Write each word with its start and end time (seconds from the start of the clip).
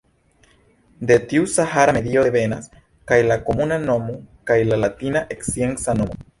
De 1.09 1.17
tiu 1.33 1.43
sahara 1.55 1.93
medio 1.99 2.23
devenas 2.29 2.73
kaj 3.13 3.21
la 3.29 3.39
komuna 3.51 3.79
nomo 3.87 4.19
kaj 4.51 4.61
la 4.73 4.83
latina 4.89 5.27
scienca 5.39 6.01
nomo. 6.05 6.23